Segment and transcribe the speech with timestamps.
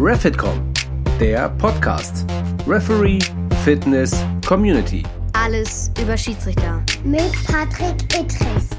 [0.00, 0.72] Refitcom,
[1.18, 2.24] der Podcast.
[2.68, 3.18] Referee,
[3.64, 5.02] Fitness, Community.
[5.32, 6.84] Alles über Schiedsrichter.
[7.02, 8.70] Mit Patrick Ittrich.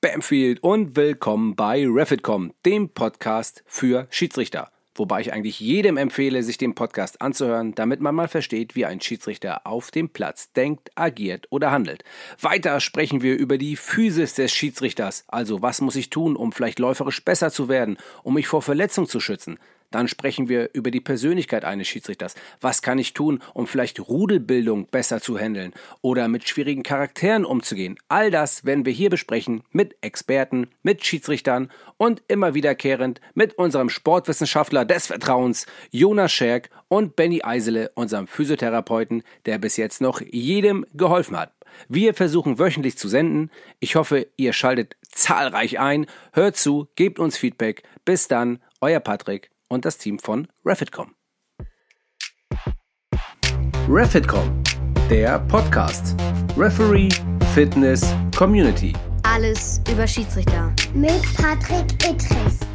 [0.00, 4.70] Bamfield und willkommen bei Refitcom, dem Podcast für Schiedsrichter.
[4.94, 9.00] Wobei ich eigentlich jedem empfehle, sich den Podcast anzuhören, damit man mal versteht, wie ein
[9.00, 12.02] Schiedsrichter auf dem Platz denkt, agiert oder handelt.
[12.40, 16.80] Weiter sprechen wir über die Physis des Schiedsrichters, also was muss ich tun, um vielleicht
[16.80, 19.58] läuferisch besser zu werden, um mich vor Verletzung zu schützen.
[19.90, 22.34] Dann sprechen wir über die Persönlichkeit eines Schiedsrichters.
[22.60, 27.98] Was kann ich tun, um vielleicht Rudelbildung besser zu handeln oder mit schwierigen Charakteren umzugehen?
[28.08, 33.90] All das werden wir hier besprechen mit Experten, mit Schiedsrichtern und immer wiederkehrend mit unserem
[33.90, 40.86] Sportwissenschaftler des Vertrauens, Jonas Scherk und Benny Eisele, unserem Physiotherapeuten, der bis jetzt noch jedem
[40.94, 41.52] geholfen hat.
[41.88, 43.50] Wir versuchen wöchentlich zu senden.
[43.78, 46.06] Ich hoffe, ihr schaltet zahlreich ein.
[46.32, 47.82] Hört zu, gebt uns Feedback.
[48.04, 51.14] Bis dann, euer Patrick und das Team von Refitcom.
[53.88, 54.62] Refitcom,
[55.08, 56.14] der Podcast.
[56.56, 57.08] Referee,
[57.54, 58.92] Fitness, Community.
[59.22, 60.74] Alles über Schiedsrichter.
[60.92, 62.69] Mit Patrick Ittrich.